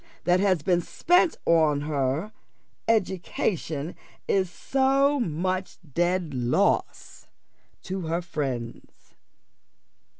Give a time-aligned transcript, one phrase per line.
[0.23, 2.31] that has been spent upon her
[2.87, 3.95] education
[4.27, 7.27] is so much dead loss
[7.83, 9.13] to her friends.